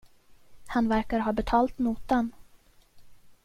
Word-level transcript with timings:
Han 0.67 0.87
verkar 0.89 1.19
ha 1.19 1.33
betalt 1.33 1.77
notan. 1.79 2.31